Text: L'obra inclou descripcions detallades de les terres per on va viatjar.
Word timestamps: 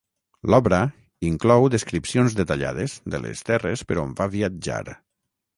L'obra 0.51 0.79
inclou 1.29 1.67
descripcions 1.75 2.37
detallades 2.41 2.97
de 3.15 3.23
les 3.27 3.47
terres 3.51 3.85
per 3.91 4.03
on 4.07 4.17
va 4.23 4.31
viatjar. 4.39 4.83